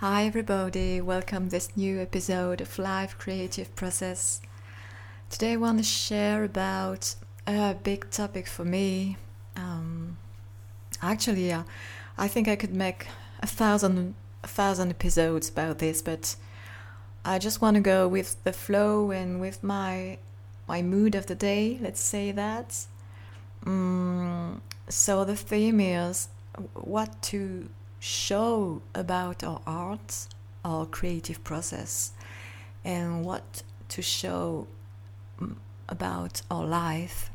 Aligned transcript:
Hi 0.00 0.24
everybody, 0.24 0.98
welcome 1.02 1.44
to 1.44 1.50
this 1.50 1.76
new 1.76 2.00
episode 2.00 2.62
of 2.62 2.78
Life 2.78 3.18
Creative 3.18 3.76
Process. 3.76 4.40
Today 5.28 5.52
I 5.52 5.56
want 5.56 5.76
to 5.76 5.84
share 5.84 6.42
about 6.42 7.14
a 7.46 7.74
big 7.74 8.10
topic 8.10 8.46
for 8.46 8.64
me. 8.64 9.18
Um, 9.56 10.16
actually, 11.02 11.52
uh, 11.52 11.64
I 12.16 12.28
think 12.28 12.48
I 12.48 12.56
could 12.56 12.72
make 12.72 13.08
a 13.40 13.46
thousand, 13.46 14.14
a 14.42 14.46
thousand 14.46 14.88
episodes 14.88 15.50
about 15.50 15.80
this, 15.80 16.00
but 16.00 16.34
I 17.22 17.38
just 17.38 17.60
want 17.60 17.74
to 17.74 17.82
go 17.82 18.08
with 18.08 18.42
the 18.42 18.54
flow 18.54 19.10
and 19.10 19.38
with 19.38 19.62
my 19.62 20.16
my 20.66 20.80
mood 20.80 21.14
of 21.14 21.26
the 21.26 21.34
day. 21.34 21.78
Let's 21.78 22.00
say 22.00 22.32
that. 22.32 22.86
Um, 23.66 24.62
so 24.88 25.26
the 25.26 25.36
theme 25.36 25.78
is 25.78 26.28
what 26.72 27.20
to 27.24 27.68
show 28.00 28.80
about 28.94 29.44
our 29.44 29.60
art, 29.66 30.26
our 30.64 30.86
creative 30.86 31.44
process, 31.44 32.12
and 32.84 33.24
what 33.24 33.62
to 33.90 34.02
show 34.02 34.66
mm, 35.38 35.54
about 35.88 36.42
our 36.50 36.64
life. 36.64 37.30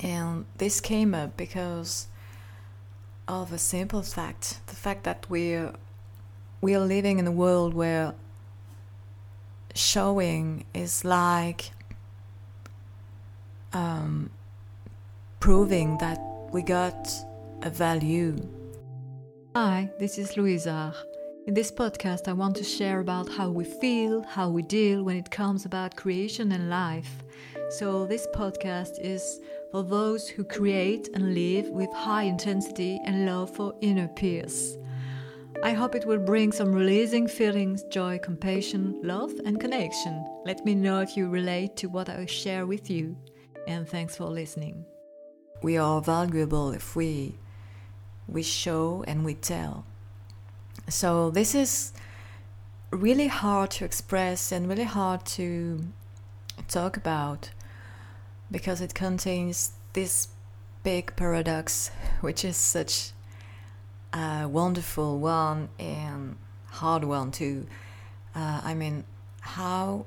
And 0.00 0.44
this 0.58 0.80
came 0.80 1.14
up 1.14 1.36
because 1.36 2.08
of 3.26 3.52
a 3.52 3.58
simple 3.58 4.02
fact 4.02 4.60
the 4.66 4.74
fact 4.74 5.04
that 5.04 5.24
we're, 5.30 5.72
we 6.60 6.74
are 6.74 6.84
living 6.84 7.18
in 7.18 7.26
a 7.26 7.32
world 7.32 7.72
where 7.72 8.12
showing 9.74 10.64
is 10.74 11.04
like 11.04 11.70
um, 13.72 14.30
proving 15.40 15.96
that 15.98 16.18
we 16.52 16.62
got 16.62 17.08
a 17.62 17.70
value 17.70 18.36
Hi, 19.56 19.88
this 20.00 20.18
is 20.18 20.36
Louisa. 20.36 20.92
In 21.46 21.54
this 21.54 21.70
podcast, 21.70 22.26
I 22.26 22.32
want 22.32 22.56
to 22.56 22.64
share 22.64 22.98
about 22.98 23.28
how 23.28 23.50
we 23.50 23.62
feel, 23.62 24.20
how 24.22 24.50
we 24.50 24.62
deal 24.62 25.04
when 25.04 25.16
it 25.16 25.30
comes 25.30 25.64
about 25.64 25.94
creation 25.94 26.50
and 26.50 26.68
life. 26.68 27.22
So, 27.70 28.04
this 28.04 28.26
podcast 28.34 28.98
is 28.98 29.40
for 29.70 29.84
those 29.84 30.26
who 30.26 30.42
create 30.42 31.08
and 31.14 31.34
live 31.34 31.68
with 31.68 31.92
high 31.92 32.24
intensity 32.24 33.00
and 33.06 33.26
love 33.26 33.48
for 33.48 33.76
inner 33.80 34.08
peace. 34.08 34.76
I 35.62 35.70
hope 35.70 35.94
it 35.94 36.04
will 36.04 36.18
bring 36.18 36.50
some 36.50 36.72
releasing 36.72 37.28
feelings, 37.28 37.84
joy, 37.84 38.18
compassion, 38.18 38.98
love, 39.04 39.34
and 39.46 39.60
connection. 39.60 40.26
Let 40.44 40.64
me 40.64 40.74
know 40.74 40.98
if 40.98 41.16
you 41.16 41.28
relate 41.28 41.76
to 41.76 41.88
what 41.88 42.08
I 42.08 42.26
share 42.26 42.66
with 42.66 42.90
you. 42.90 43.16
And 43.68 43.88
thanks 43.88 44.16
for 44.16 44.24
listening. 44.24 44.84
We 45.62 45.76
are 45.76 46.02
valuable 46.02 46.72
if 46.72 46.96
we 46.96 47.38
we 48.28 48.42
show 48.42 49.04
and 49.06 49.24
we 49.24 49.34
tell. 49.34 49.84
So 50.88 51.30
this 51.30 51.54
is 51.54 51.92
really 52.90 53.26
hard 53.26 53.70
to 53.72 53.84
express 53.84 54.52
and 54.52 54.68
really 54.68 54.84
hard 54.84 55.24
to 55.26 55.84
talk 56.68 56.96
about 56.96 57.50
because 58.50 58.80
it 58.80 58.94
contains 58.94 59.72
this 59.94 60.28
big 60.82 61.16
paradox, 61.16 61.90
which 62.20 62.44
is 62.44 62.56
such 62.56 63.12
a 64.12 64.46
wonderful 64.46 65.18
one 65.18 65.68
and 65.78 66.36
hard 66.66 67.04
one 67.04 67.32
too. 67.32 67.66
Uh, 68.34 68.60
I 68.62 68.74
mean, 68.74 69.04
how 69.40 70.06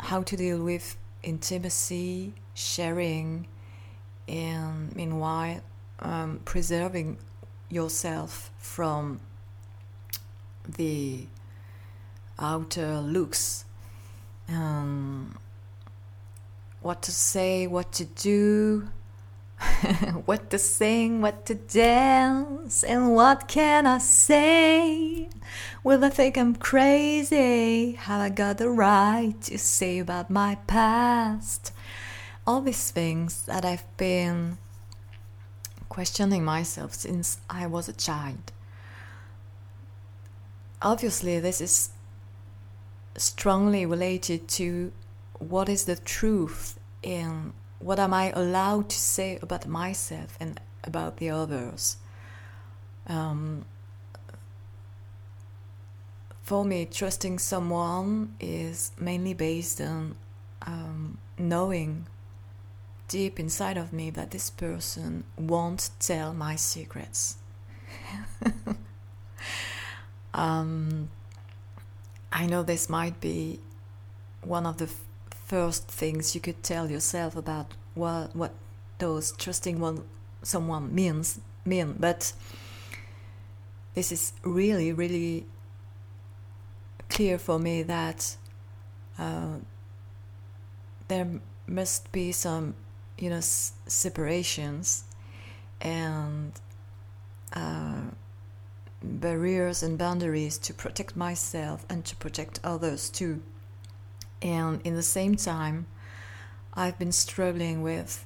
how 0.00 0.22
to 0.22 0.36
deal 0.36 0.62
with 0.62 0.96
intimacy, 1.22 2.34
sharing, 2.54 3.48
and 4.28 4.94
meanwhile 4.94 5.60
um, 6.00 6.40
preserving 6.44 7.18
yourself 7.70 8.50
from 8.58 9.20
the 10.76 11.26
outer 12.38 13.00
looks. 13.00 13.64
Um, 14.48 15.36
what 16.80 17.02
to 17.02 17.12
say, 17.12 17.66
what 17.66 17.92
to 17.92 18.04
do, 18.04 18.88
what 20.24 20.50
to 20.50 20.58
sing, 20.58 21.20
what 21.20 21.44
to 21.46 21.54
dance, 21.54 22.84
and 22.84 23.14
what 23.14 23.48
can 23.48 23.86
I 23.86 23.98
say? 23.98 25.28
Will 25.82 26.04
I 26.04 26.10
think 26.10 26.38
I'm 26.38 26.54
crazy? 26.54 27.92
Have 27.92 28.20
I 28.20 28.28
got 28.28 28.58
the 28.58 28.70
right 28.70 29.34
to 29.42 29.58
say 29.58 29.98
about 29.98 30.30
my 30.30 30.56
past? 30.66 31.72
All 32.46 32.60
these 32.60 32.90
things 32.90 33.44
that 33.46 33.64
I've 33.64 33.84
been 33.96 34.58
questioning 35.98 36.44
myself 36.44 36.94
since 36.94 37.40
I 37.50 37.66
was 37.66 37.88
a 37.88 37.92
child. 37.92 38.52
Obviously, 40.80 41.40
this 41.40 41.60
is 41.60 41.90
strongly 43.16 43.84
related 43.84 44.46
to 44.46 44.92
what 45.40 45.68
is 45.68 45.86
the 45.86 45.96
truth 45.96 46.78
in 47.02 47.52
what 47.80 47.98
am 47.98 48.14
I 48.14 48.30
allowed 48.30 48.90
to 48.90 48.96
say 48.96 49.40
about 49.42 49.66
myself 49.66 50.36
and 50.38 50.60
about 50.84 51.16
the 51.16 51.30
others. 51.30 51.96
Um, 53.08 53.64
for 56.44 56.64
me, 56.64 56.86
trusting 56.86 57.40
someone 57.40 58.36
is 58.38 58.92
mainly 59.00 59.34
based 59.34 59.80
on 59.80 60.14
um, 60.62 61.18
knowing 61.36 62.06
deep 63.08 63.40
inside 63.40 63.76
of 63.76 63.92
me 63.92 64.10
that 64.10 64.30
this 64.30 64.50
person 64.50 65.24
won't 65.36 65.90
tell 65.98 66.34
my 66.34 66.56
secrets. 66.56 67.36
um, 70.34 71.08
I 72.30 72.46
know 72.46 72.62
this 72.62 72.88
might 72.88 73.20
be 73.20 73.60
one 74.42 74.66
of 74.66 74.76
the 74.76 74.84
f- 74.84 75.00
first 75.46 75.88
things 75.88 76.34
you 76.34 76.40
could 76.40 76.62
tell 76.62 76.90
yourself 76.90 77.34
about 77.34 77.74
what 77.94 78.36
what 78.36 78.52
those 78.98 79.32
trusting 79.32 79.80
one 79.80 80.04
someone 80.42 80.94
means 80.94 81.40
mean, 81.64 81.96
but 81.98 82.32
this 83.94 84.12
is 84.12 84.32
really 84.42 84.92
really 84.92 85.46
clear 87.08 87.38
for 87.38 87.58
me 87.58 87.82
that 87.82 88.36
uh, 89.18 89.56
there 91.08 91.26
must 91.66 92.12
be 92.12 92.30
some 92.32 92.74
you 93.18 93.30
know 93.30 93.36
s- 93.38 93.72
separations 93.86 95.04
and 95.80 96.52
uh, 97.54 98.02
barriers 99.02 99.82
and 99.82 99.98
boundaries 99.98 100.58
to 100.58 100.74
protect 100.74 101.16
myself 101.16 101.84
and 101.88 102.04
to 102.04 102.16
protect 102.16 102.60
others 102.64 103.10
too. 103.10 103.42
And 104.42 104.80
in 104.84 104.94
the 104.94 105.02
same 105.02 105.36
time 105.36 105.86
i've 106.74 106.98
been 106.98 107.12
struggling 107.12 107.82
with 107.82 108.24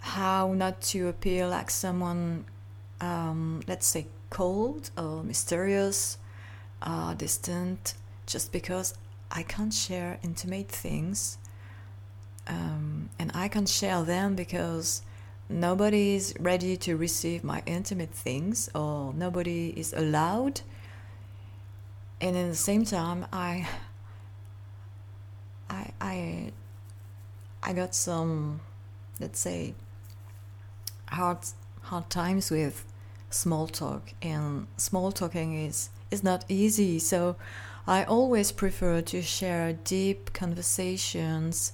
how 0.00 0.52
not 0.52 0.80
to 0.82 1.08
appear 1.08 1.46
like 1.46 1.70
someone 1.70 2.44
um, 3.00 3.62
let's 3.66 3.86
say 3.86 4.06
cold 4.30 4.90
or 4.98 5.22
mysterious 5.22 6.18
uh, 6.82 7.14
distant 7.14 7.94
just 8.26 8.52
because 8.52 8.94
i 9.30 9.42
can't 9.42 9.72
share 9.74 10.18
intimate 10.22 10.68
things 10.68 11.38
um, 12.48 12.93
and 13.18 13.30
I 13.34 13.48
can't 13.48 13.68
share 13.68 14.02
them 14.02 14.34
because 14.34 15.02
nobody 15.48 16.14
is 16.14 16.34
ready 16.38 16.76
to 16.78 16.96
receive 16.96 17.44
my 17.44 17.62
intimate 17.66 18.10
things 18.10 18.68
or 18.74 19.12
nobody 19.14 19.72
is 19.76 19.92
allowed. 19.92 20.60
And 22.20 22.36
at 22.36 22.48
the 22.48 22.54
same 22.56 22.84
time, 22.84 23.26
I, 23.32 23.68
I, 25.68 25.92
I, 26.00 26.52
I 27.62 27.72
got 27.72 27.94
some, 27.94 28.60
let's 29.20 29.40
say, 29.40 29.74
hard 31.08 31.38
hard 31.82 32.08
times 32.08 32.50
with 32.50 32.84
small 33.30 33.66
talk, 33.66 34.14
and 34.22 34.66
small 34.76 35.12
talking 35.12 35.54
is 35.54 35.90
is 36.10 36.22
not 36.22 36.44
easy. 36.48 36.98
So, 36.98 37.36
I 37.86 38.04
always 38.04 38.52
prefer 38.52 39.02
to 39.02 39.20
share 39.20 39.74
deep 39.84 40.32
conversations 40.32 41.72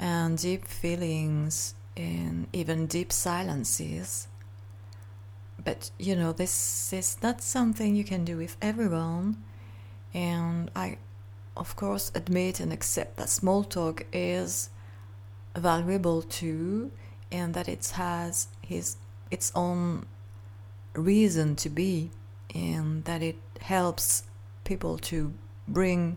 and 0.00 0.38
deep 0.38 0.66
feelings 0.66 1.74
and 1.94 2.46
even 2.54 2.86
deep 2.86 3.12
silences. 3.12 4.26
But 5.62 5.90
you 5.98 6.16
know, 6.16 6.32
this 6.32 6.92
is 6.92 7.18
not 7.22 7.42
something 7.42 7.94
you 7.94 8.02
can 8.02 8.24
do 8.24 8.38
with 8.38 8.56
everyone, 8.62 9.36
and 10.14 10.70
I, 10.74 10.96
of 11.54 11.76
course, 11.76 12.10
admit 12.14 12.58
and 12.60 12.72
accept 12.72 13.18
that 13.18 13.28
small 13.28 13.62
talk 13.62 14.06
is 14.10 14.70
valuable 15.54 16.22
too, 16.22 16.90
and 17.30 17.52
that 17.52 17.68
it 17.68 17.86
has 17.94 18.48
his 18.62 18.96
its 19.30 19.52
own 19.54 20.06
reason 20.94 21.56
to 21.56 21.68
be, 21.68 22.10
and 22.54 23.04
that 23.04 23.22
it 23.22 23.36
helps 23.60 24.22
people 24.64 24.96
to 24.96 25.34
bring 25.68 26.16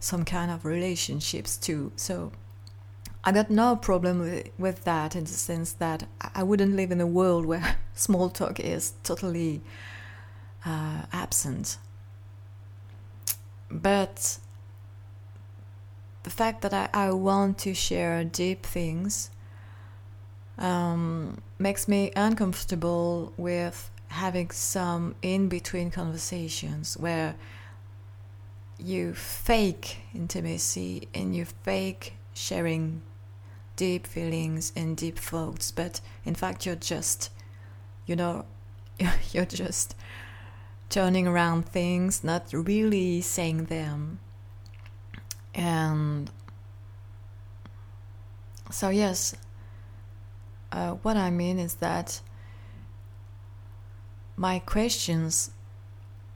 some 0.00 0.24
kind 0.24 0.50
of 0.50 0.64
relationships 0.64 1.56
too. 1.56 1.92
So 1.94 2.32
I 3.24 3.30
got 3.30 3.50
no 3.50 3.76
problem 3.76 4.50
with, 4.58 4.84
that 4.84 5.14
in 5.14 5.24
the 5.24 5.30
sense 5.30 5.72
that 5.74 6.08
I 6.34 6.42
wouldn't 6.42 6.74
live 6.74 6.90
in 6.90 7.00
a 7.00 7.06
world 7.06 7.46
where 7.46 7.76
small 7.94 8.30
talk 8.30 8.58
is 8.58 8.94
totally 9.04 9.60
uh, 10.66 11.02
absent. 11.12 11.78
but 13.70 14.38
the 16.24 16.30
fact 16.30 16.62
that 16.62 16.72
I, 16.72 16.88
I 16.92 17.10
want 17.12 17.58
to 17.58 17.74
share 17.74 18.22
deep 18.24 18.64
things 18.64 19.30
um, 20.58 21.40
makes 21.58 21.88
me 21.88 22.12
uncomfortable 22.14 23.32
with 23.36 23.90
having 24.08 24.50
some 24.50 25.14
in 25.22 25.48
between 25.48 25.90
conversations 25.90 26.96
where 26.98 27.34
you 28.78 29.14
fake 29.14 29.98
intimacy 30.14 31.08
and 31.14 31.34
you 31.34 31.44
fake 31.44 32.14
sharing 32.34 33.00
deep 33.82 34.06
feelings 34.06 34.72
and 34.76 34.96
deep 34.96 35.18
thoughts, 35.18 35.72
but 35.72 36.00
in 36.24 36.36
fact, 36.36 36.64
you're 36.64 36.76
just, 36.76 37.30
you 38.06 38.14
know, 38.14 38.44
you're 39.32 39.44
just 39.44 39.96
turning 40.88 41.26
around 41.26 41.66
things, 41.66 42.22
not 42.22 42.44
really 42.52 43.20
saying 43.20 43.64
them. 43.64 44.20
And 45.52 46.30
so, 48.70 48.88
yes, 48.88 49.34
uh, 50.70 50.92
what 51.02 51.16
I 51.16 51.30
mean 51.30 51.58
is 51.58 51.74
that 51.86 52.20
my 54.36 54.60
questions 54.60 55.50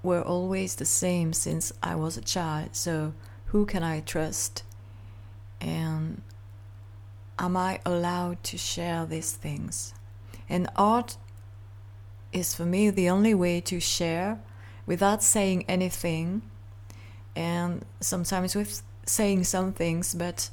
were 0.02 0.20
always 0.22 0.74
the 0.74 0.84
same 0.84 1.32
since 1.32 1.72
I 1.80 1.94
was 1.94 2.16
a 2.16 2.22
child. 2.22 2.70
So, 2.72 3.14
who 3.52 3.66
can 3.66 3.84
I 3.84 4.00
trust? 4.00 4.64
And 5.60 6.22
am 7.38 7.56
I 7.56 7.80
allowed 7.84 8.42
to 8.44 8.58
share 8.58 9.06
these 9.06 9.32
things? 9.32 9.94
And 10.48 10.68
art 10.76 11.16
is 12.32 12.54
for 12.54 12.64
me 12.64 12.90
the 12.90 13.10
only 13.10 13.34
way 13.34 13.60
to 13.62 13.80
share 13.80 14.38
without 14.86 15.22
saying 15.22 15.64
anything, 15.68 16.42
and 17.34 17.84
sometimes 18.00 18.54
with 18.54 18.82
saying 19.04 19.44
some 19.44 19.72
things, 19.72 20.14
but 20.14 20.50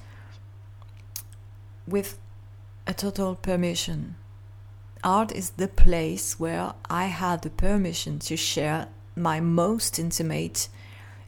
with 1.88 2.18
a 2.88 2.94
total 2.94 3.36
permission. 3.36 4.16
Art 5.04 5.32
is 5.32 5.52
the 5.52 5.68
place 5.68 6.40
where 6.40 6.74
I 6.90 7.06
had 7.06 7.42
the 7.42 7.50
permission 7.50 8.20
to 8.20 8.38
share 8.38 8.88
my 9.16 9.40
most 9.40 10.00
intimate 10.00 10.70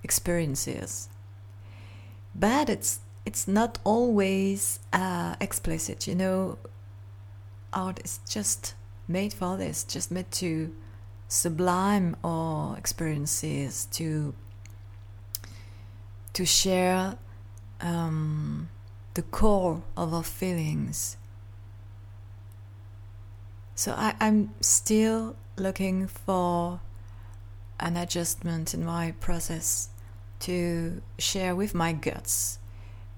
experiences. 0.04 1.10
But 2.34 2.70
it's 2.70 3.00
it's 3.26 3.48
not 3.48 3.80
always 3.84 4.80
uh, 4.94 5.36
explicit, 5.40 6.08
you 6.08 6.16
know. 6.16 6.58
Art 7.74 8.00
is 8.06 8.20
just 8.30 8.74
made 9.08 9.34
for 9.34 9.58
this, 9.58 9.84
just 9.84 10.10
made 10.12 10.32
to 10.32 10.74
sublime 11.28 12.16
our 12.24 12.78
experiences, 12.78 13.88
to 13.92 14.34
to 16.34 16.46
share 16.46 17.18
um, 17.82 18.70
the 19.14 19.22
core 19.22 19.82
of 19.96 20.14
our 20.14 20.24
feelings. 20.24 21.18
So 23.76 23.94
I, 23.94 24.16
I'm 24.20 24.54
still 24.62 25.36
looking 25.58 26.08
for 26.08 26.82
an 27.80 27.98
adjustment 27.98 28.74
in 28.74 28.86
my 28.86 29.14
process 29.20 29.90
to 30.42 31.02
share 31.18 31.56
with 31.56 31.74
my 31.74 31.94
guts, 31.94 32.60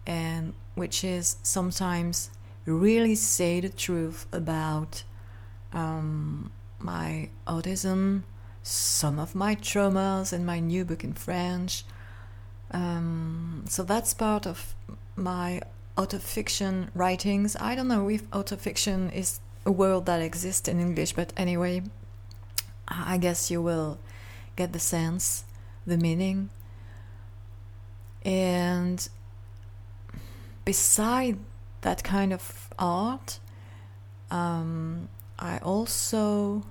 and 0.07 0.53
which 0.73 1.03
is 1.03 1.35
sometimes 1.43 2.31
really 2.65 3.13
say 3.13 3.59
the 3.59 3.69
truth 3.69 4.25
about 4.31 5.03
um, 5.73 6.49
my 6.79 7.29
autism, 7.45 8.23
some 8.63 9.19
of 9.19 9.35
my 9.35 9.55
traumas, 9.55 10.31
and 10.31 10.45
my 10.45 10.59
new 10.59 10.85
book 10.85 11.03
in 11.03 11.13
French. 11.13 11.83
Um, 12.71 13.65
so 13.67 13.83
that's 13.83 14.13
part 14.13 14.47
of 14.47 14.73
my 15.15 15.61
autofiction 15.97 16.89
writings. 16.93 17.57
I 17.59 17.75
don't 17.75 17.87
know 17.87 18.09
if 18.09 18.29
autofiction 18.31 19.13
is 19.13 19.39
a 19.65 19.71
word 19.71 20.05
that 20.05 20.21
exists 20.21 20.67
in 20.69 20.79
English, 20.79 21.13
but 21.13 21.33
anyway, 21.35 21.83
I 22.87 23.17
guess 23.17 23.51
you 23.51 23.61
will 23.61 23.99
get 24.55 24.71
the 24.71 24.79
sense, 24.79 25.43
the 25.85 25.97
meaning. 25.97 26.49
And 28.23 29.07
beside 30.67 31.39
that 31.79 32.03
kind 32.03 32.33
of 32.33 32.69
art, 32.77 33.39
um, 34.29 35.07
I 35.39 35.59
also 35.59 36.63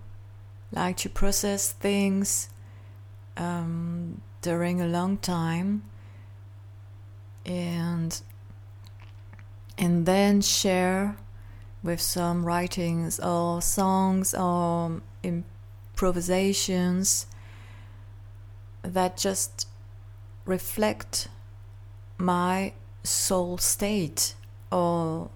like 0.70 0.98
to 0.98 1.08
process 1.08 1.72
things 1.72 2.50
um, 3.38 4.20
during 4.42 4.82
a 4.82 4.86
long 4.86 5.16
time 5.16 5.82
and 7.46 8.20
and 9.78 10.04
then 10.04 10.42
share 10.42 11.16
with 11.82 12.02
some 12.02 12.44
writings 12.44 13.18
or 13.18 13.62
songs 13.62 14.34
or 14.34 15.00
improvisations 15.22 17.28
that 18.82 19.16
just 19.16 19.66
reflect 20.44 21.28
my 22.18 22.74
soul 23.06 23.58
state 23.58 24.34
or 24.70 25.30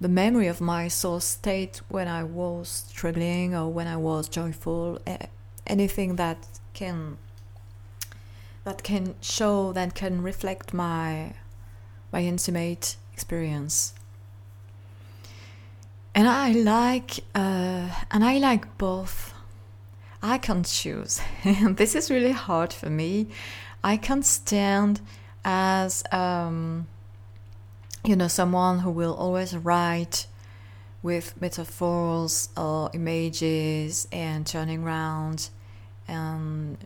the 0.00 0.08
memory 0.08 0.48
of 0.48 0.60
my 0.60 0.88
soul 0.88 1.20
state 1.20 1.80
when 1.88 2.08
I 2.08 2.24
was 2.24 2.68
struggling 2.88 3.54
or 3.54 3.68
when 3.68 3.86
I 3.86 3.96
was 3.96 4.28
joyful, 4.28 5.00
anything 5.66 6.16
that 6.16 6.38
can 6.74 7.18
that 8.64 8.82
can 8.82 9.14
show 9.20 9.72
that 9.72 9.94
can 9.94 10.22
reflect 10.22 10.74
my 10.74 11.34
my 12.12 12.22
intimate 12.22 12.96
experience. 13.12 13.94
And 16.14 16.28
I 16.28 16.52
like 16.52 17.20
uh, 17.34 17.88
and 18.10 18.24
I 18.24 18.38
like 18.38 18.76
both. 18.78 19.32
I 20.22 20.38
can't 20.38 20.66
choose. 20.66 21.20
this 21.44 21.94
is 21.94 22.10
really 22.10 22.32
hard 22.32 22.72
for 22.72 22.90
me. 22.90 23.28
I 23.82 23.96
can't 23.96 24.24
stand 24.24 25.00
as 25.44 26.04
um, 26.12 26.86
you 28.04 28.16
know, 28.16 28.28
someone 28.28 28.80
who 28.80 28.90
will 28.90 29.14
always 29.14 29.56
write 29.56 30.26
with 31.02 31.40
metaphors 31.40 32.48
or 32.56 32.90
images 32.94 34.08
and 34.12 34.46
turning 34.46 34.84
around 34.84 35.50
and 36.08 36.76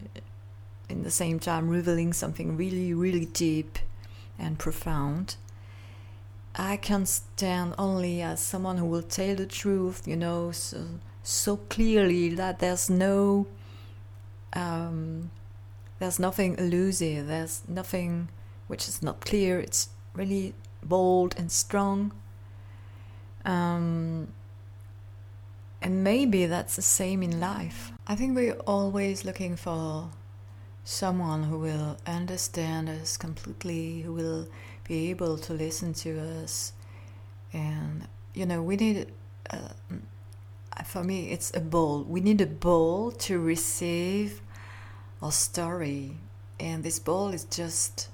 in 0.88 1.02
the 1.02 1.10
same 1.10 1.38
time 1.38 1.68
revealing 1.68 2.12
something 2.12 2.56
really, 2.56 2.92
really 2.94 3.26
deep 3.26 3.78
and 4.38 4.58
profound. 4.58 5.36
I 6.54 6.76
can 6.76 7.04
stand 7.06 7.74
only 7.78 8.22
as 8.22 8.40
someone 8.40 8.78
who 8.78 8.86
will 8.86 9.02
tell 9.02 9.34
the 9.34 9.46
truth, 9.46 10.06
you 10.06 10.16
know, 10.16 10.52
so, 10.52 10.86
so 11.22 11.56
clearly 11.56 12.30
that 12.30 12.60
there's 12.60 12.88
no, 12.88 13.46
um, 14.54 15.30
there's 15.98 16.18
nothing 16.18 16.56
elusive, 16.58 17.26
there's 17.26 17.62
nothing 17.68 18.28
which 18.66 18.88
is 18.88 19.02
not 19.02 19.20
clear. 19.20 19.58
It's 19.60 19.88
really 20.14 20.54
bold 20.82 21.34
and 21.38 21.50
strong. 21.50 22.12
Um, 23.44 24.28
and 25.82 26.02
maybe 26.02 26.46
that's 26.46 26.76
the 26.76 26.82
same 26.82 27.22
in 27.22 27.38
life. 27.38 27.92
I 28.06 28.16
think 28.16 28.34
we're 28.34 28.58
always 28.66 29.24
looking 29.24 29.56
for 29.56 30.10
someone 30.84 31.44
who 31.44 31.58
will 31.58 31.96
understand 32.06 32.88
us 32.88 33.16
completely, 33.16 34.02
who 34.02 34.12
will 34.12 34.48
be 34.86 35.10
able 35.10 35.36
to 35.38 35.52
listen 35.52 35.92
to 35.92 36.18
us. 36.42 36.72
And, 37.52 38.06
you 38.34 38.46
know, 38.46 38.62
we 38.62 38.76
need, 38.76 39.12
uh, 39.50 39.68
for 40.84 41.04
me, 41.04 41.30
it's 41.30 41.52
a 41.54 41.60
bowl. 41.60 42.02
We 42.02 42.20
need 42.20 42.40
a 42.40 42.46
bowl 42.46 43.10
to 43.12 43.38
receive 43.38 44.42
our 45.22 45.32
story. 45.32 46.18
And 46.58 46.82
this 46.82 46.98
bowl 46.98 47.28
is 47.28 47.44
just 47.44 48.08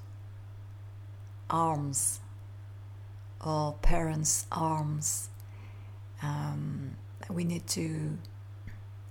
arms 1.53 2.19
or 3.45 3.73
parents' 3.81 4.47
arms. 4.51 5.29
Um, 6.21 6.97
we 7.29 7.43
need 7.43 7.67
to 7.67 8.17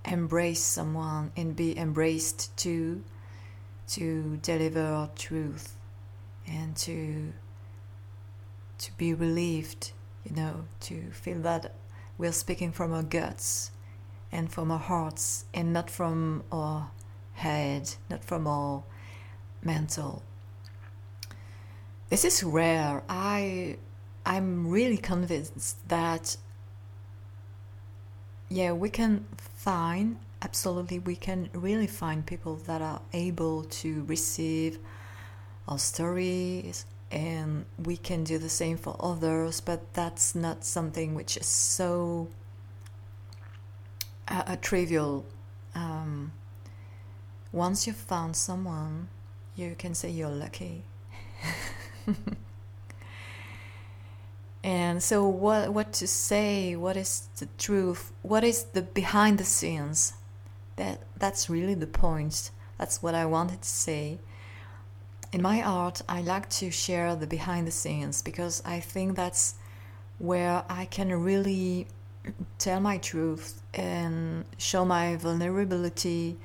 embrace 0.05 0.63
someone 0.63 1.33
and 1.37 1.55
be 1.55 1.79
embraced 1.79 2.55
too, 2.57 3.03
to 3.89 4.39
deliver 4.43 5.09
truth 5.17 5.77
and 6.47 6.75
to 6.77 7.33
to 8.79 8.93
be 8.97 9.15
relieved, 9.15 9.93
you 10.25 10.35
know, 10.35 10.65
to 10.81 11.11
feel 11.13 11.39
that 11.41 11.75
we're 12.19 12.33
speaking 12.33 12.73
from 12.73 12.93
our 12.93 13.03
guts 13.03 13.71
and 14.33 14.51
from 14.51 14.73
our 14.73 14.79
hearts 14.79 15.45
and 15.55 15.73
not 15.73 15.89
from 15.89 16.43
our 16.51 16.91
head, 17.35 17.95
not 18.11 18.25
from 18.25 18.47
our 18.49 18.83
mental. 19.63 20.23
This 22.13 22.27
is 22.27 22.45
rare. 22.45 23.03
I 23.09 23.79
I'm 24.27 24.69
really 24.69 24.99
convinced 24.99 25.89
that 25.89 26.37
yeah, 28.51 28.73
we 28.73 28.91
can 28.91 29.25
find 29.39 30.19
absolutely 30.43 30.99
we 30.99 31.17
can 31.17 31.49
really 31.55 31.87
find 31.87 32.27
people 32.27 32.57
that 32.67 32.83
are 32.83 33.01
able 33.15 33.65
to 33.81 34.05
receive 34.05 34.79
our 35.67 35.79
stories 35.79 36.85
and 37.11 37.65
we 37.83 37.97
can 37.97 38.25
do 38.25 38.37
the 38.37 38.51
same 38.51 38.77
for 38.77 38.95
others, 39.01 39.63
but 39.63 39.95
that's 39.95 40.35
not 40.35 40.67
something 40.67 41.15
which 41.15 41.39
is 41.39 41.47
so 41.47 42.29
uh, 44.29 44.43
a 44.49 44.59
trivial. 44.59 45.25
Um, 45.75 46.33
once 47.53 47.87
you've 47.87 47.97
found 47.97 48.37
someone, 48.37 49.09
you 49.57 49.75
can 49.79 49.95
say 49.95 50.11
you're 50.11 50.29
lucky. 50.29 50.85
and 54.65 55.03
so, 55.03 55.27
what 55.27 55.73
what 55.73 55.93
to 55.95 56.07
say? 56.07 56.77
What 56.77 56.97
is 56.97 57.29
the 57.39 57.49
truth? 57.59 58.13
What 58.23 58.45
is 58.45 58.65
the 58.65 58.83
behind 58.83 59.39
the 59.39 59.45
scenes? 59.45 60.15
That 60.77 61.01
that's 61.19 61.51
really 61.51 61.75
the 61.75 61.87
point. 61.87 62.51
That's 62.79 63.03
what 63.03 63.15
I 63.15 63.27
wanted 63.27 63.63
to 63.63 63.69
say 63.69 64.19
in 65.33 65.41
my 65.41 65.63
art, 65.63 66.03
I 66.09 66.21
like 66.21 66.49
to 66.51 66.71
share 66.71 67.17
the 67.17 67.27
behind 67.27 67.67
the 67.67 67.71
scenes 67.71 68.21
because 68.21 68.63
I 68.67 68.81
think 68.81 69.17
that's 69.17 69.55
where 70.19 70.63
I 70.69 70.85
can 70.85 71.11
really 71.11 71.89
tell 72.59 72.81
my 72.81 72.99
truth 72.99 73.63
and 73.73 74.45
show 74.59 74.85
my 74.85 75.17
vulnerability 75.17 76.37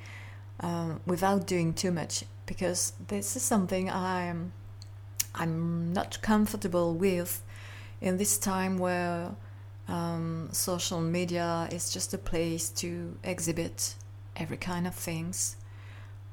um, 0.60 1.00
without 1.06 1.46
doing 1.46 1.74
too 1.74 1.92
much. 1.92 2.24
Because 2.46 2.94
this 3.08 3.36
is 3.36 3.42
something 3.42 3.90
I'm 3.90 4.52
I'm 5.38 5.92
not 5.92 6.20
comfortable 6.20 6.94
with 6.94 7.42
in 8.00 8.16
this 8.16 8.38
time 8.38 8.78
where 8.78 9.30
um, 9.86 10.48
social 10.52 11.00
media 11.00 11.68
is 11.72 11.90
just 11.90 12.12
a 12.12 12.18
place 12.18 12.68
to 12.70 13.16
exhibit 13.24 13.94
every 14.36 14.56
kind 14.56 14.86
of 14.86 14.94
things. 14.94 15.56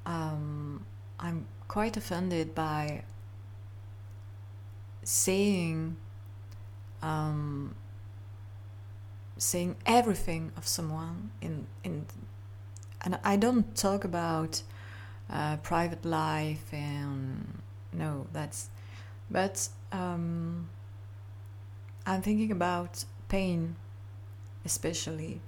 Um, 0.05 0.85
I'm 1.19 1.45
quite 1.67 1.97
offended 1.97 2.53
by 2.53 3.03
seeing 5.03 5.97
um, 7.01 7.75
seeing 9.37 9.75
everything 9.85 10.51
of 10.57 10.67
someone 10.67 11.31
in 11.41 11.67
in 11.83 12.05
and 13.01 13.19
I 13.23 13.35
don't 13.35 13.75
talk 13.75 14.03
about 14.03 14.63
uh, 15.29 15.57
private 15.57 16.03
life 16.05 16.73
and 16.73 17.61
no 17.93 18.27
that's 18.33 18.69
but 19.29 19.67
um, 19.91 20.69
I'm 22.05 22.21
thinking 22.21 22.51
about 22.51 23.03
pain 23.27 23.75
especially 24.63 25.41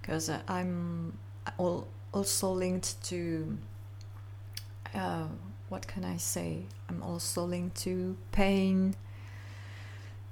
because 0.00 0.30
I'm 0.48 1.18
also 1.58 2.52
linked 2.52 3.02
to 3.04 3.58
uh, 4.94 5.26
what 5.68 5.86
can 5.86 6.04
I 6.04 6.16
say? 6.16 6.62
I'm 6.88 7.02
also 7.02 7.44
linked 7.44 7.76
to 7.82 8.16
pain 8.32 8.94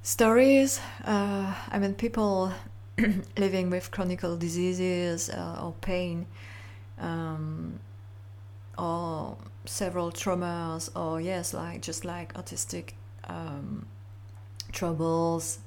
stories. 0.02 0.80
Uh, 1.04 1.52
I 1.70 1.78
mean, 1.78 1.94
people 1.94 2.52
living 3.36 3.70
with 3.70 3.90
chronic 3.90 4.20
diseases 4.38 5.30
uh, 5.30 5.60
or 5.62 5.74
pain, 5.80 6.26
um, 6.98 7.80
or 8.78 9.36
several 9.64 10.10
traumas, 10.10 10.90
or 10.96 11.20
yes, 11.20 11.54
like 11.54 11.80
just 11.82 12.04
like 12.04 12.34
autistic 12.34 12.90
um, 13.28 13.86
troubles, 14.72 15.58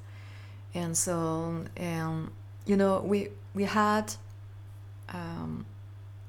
and 0.74 0.96
so 0.96 1.16
on. 1.16 1.68
and 1.76 2.30
you 2.66 2.76
know 2.76 3.00
we 3.00 3.28
we 3.54 3.64
had 3.64 4.14
um, 5.08 5.66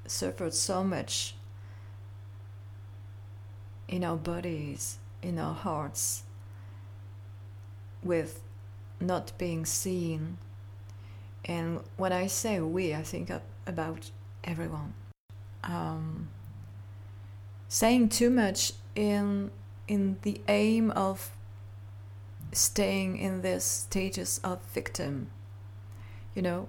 suffered 0.06 0.54
so 0.54 0.82
much 0.82 1.34
in 3.88 4.04
our 4.04 4.16
bodies, 4.16 4.98
in 5.22 5.38
our 5.38 5.54
hearts, 5.54 6.22
with 8.02 8.42
not 9.00 9.32
being 9.38 9.64
seen. 9.64 10.38
And 11.44 11.80
when 11.96 12.12
I 12.12 12.26
say 12.26 12.60
we, 12.60 12.94
I 12.94 13.02
think 13.02 13.30
about 13.66 14.10
everyone. 14.44 14.94
Um, 15.64 16.28
saying 17.70 18.08
too 18.08 18.28
much 18.28 18.72
in 18.96 19.50
in 19.86 20.16
the 20.22 20.40
aim 20.48 20.90
of 20.90 21.30
staying 22.52 23.16
in 23.16 23.42
this 23.42 23.64
status 23.64 24.38
of 24.38 24.60
victim, 24.74 25.30
you 26.34 26.42
know. 26.42 26.68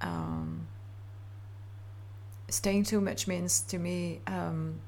Um, 0.00 0.66
staying 2.48 2.84
too 2.84 3.00
much 3.00 3.26
means 3.28 3.60
to 3.60 3.78
me 3.78 4.20
um, 4.26 4.80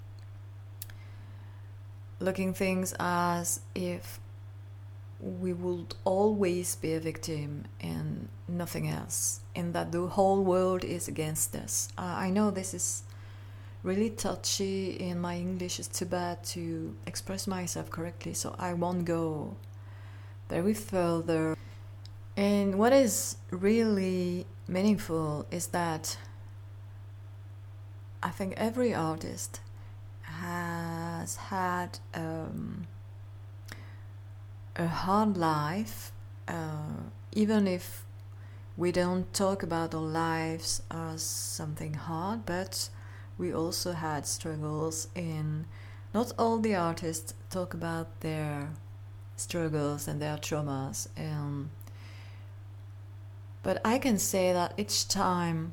looking 2.19 2.53
things 2.55 2.95
as 2.99 3.61
if 3.75 4.19
we 5.21 5.53
would 5.53 5.95
always 6.05 6.77
be 6.77 6.95
a 6.95 7.01
victim 7.01 7.65
and 7.81 8.29
nothing 8.49 8.89
else, 8.89 9.41
and 9.55 9.75
that 9.75 9.93
the 9.93 10.07
whole 10.07 10.43
world 10.43 10.83
is 10.83 11.09
against 11.09 11.55
us. 11.55 11.89
Uh, 11.99 12.15
I 12.27 12.31
know 12.31 12.51
this 12.51 12.73
is 12.73 13.03
really 13.87 14.11
touchy, 14.11 15.01
and 15.01 15.23
my 15.23 15.37
English 15.37 15.79
is 15.79 15.87
too 15.87 16.07
bad 16.07 16.43
to 16.43 16.97
express 17.07 17.47
myself 17.47 17.89
correctly, 17.89 18.35
so 18.35 18.55
I 18.59 18.75
won't 18.75 19.05
go 19.05 19.55
very 20.49 20.75
further. 20.75 21.57
And 22.37 22.79
what 22.79 22.93
is 22.93 23.37
really 23.51 24.45
meaningful 24.67 25.47
is 25.53 25.69
that 25.69 26.19
I 28.23 28.31
think 28.31 28.55
every 28.57 28.93
artist 28.93 29.61
has 30.23 31.37
had 31.37 32.01
um, 32.13 32.89
a 34.75 34.89
hard 34.89 35.37
life, 35.37 36.11
uh, 36.49 37.07
even 37.33 37.69
if 37.69 38.05
we 38.77 38.91
don't 38.91 39.33
talk 39.33 39.63
about 39.63 39.95
our 39.95 40.01
lives 40.01 40.83
as 40.91 41.23
something 41.23 41.95
hard, 41.95 42.45
but 42.45 42.91
we 43.39 43.53
also 43.53 43.93
had 43.93 44.27
struggles 44.27 45.09
in 45.15 45.67
not 46.15 46.33
all 46.39 46.59
the 46.59 46.75
artists 46.75 47.35
talk 47.51 47.75
about 47.75 48.21
their 48.21 48.71
struggles 49.37 50.09
and 50.09 50.21
their 50.21 50.37
traumas 50.37 51.09
and 51.17 51.69
but 53.63 53.81
I 53.85 53.99
can 53.99 54.17
say 54.19 54.53
that 54.53 54.75
each 54.77 55.09
time 55.09 55.73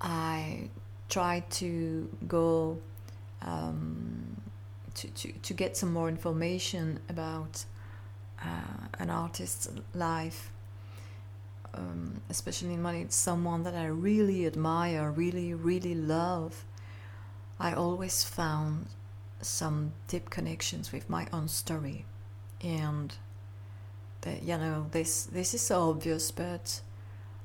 I 0.00 0.68
try 1.08 1.44
to 1.50 2.10
go 2.26 2.78
um, 3.42 4.40
to, 4.94 5.08
to, 5.08 5.32
to 5.32 5.54
get 5.54 5.76
some 5.76 5.92
more 5.92 6.08
information 6.08 6.98
about 7.08 7.64
uh, 8.42 8.88
an 8.98 9.10
artist's 9.10 9.68
life, 9.94 10.50
um, 11.76 12.20
especially 12.30 12.76
when 12.76 12.94
it's 12.94 13.16
someone 13.16 13.62
that 13.64 13.74
I 13.74 13.86
really 13.86 14.46
admire, 14.46 15.10
really, 15.10 15.54
really 15.54 15.94
love. 15.94 16.64
I 17.58 17.72
always 17.72 18.24
found 18.24 18.86
some 19.40 19.92
deep 20.08 20.30
connections 20.30 20.92
with 20.92 21.08
my 21.08 21.26
own 21.32 21.48
story, 21.48 22.04
and 22.62 23.14
that 24.22 24.42
you 24.42 24.56
know 24.56 24.86
this 24.90 25.24
this 25.24 25.54
is 25.54 25.70
obvious, 25.70 26.30
but 26.30 26.80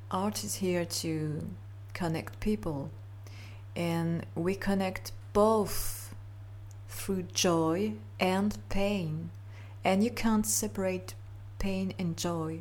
art 0.09 0.43
is 0.43 0.55
here 0.55 0.85
to 0.85 1.47
connect 1.93 2.39
people, 2.39 2.89
and 3.75 4.25
we 4.35 4.55
connect 4.55 5.11
both 5.33 6.13
through 6.88 7.23
joy 7.33 7.93
and 8.19 8.57
pain, 8.69 9.29
and 9.83 10.03
you 10.03 10.11
can't 10.11 10.45
separate 10.45 11.13
pain 11.59 11.93
and 12.00 12.17
joy. 12.17 12.59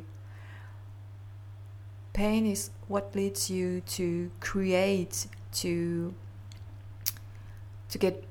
Pain 2.13 2.45
is 2.45 2.71
what 2.87 3.15
leads 3.15 3.49
you 3.49 3.81
to 3.81 4.31
create, 4.39 5.27
to 5.53 6.13
to 7.89 7.97
get 7.97 8.23